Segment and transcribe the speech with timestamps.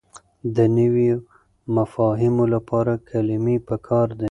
[0.55, 1.17] د نويو
[1.75, 4.19] مفاهيمو لپاره کلمې پکار دي.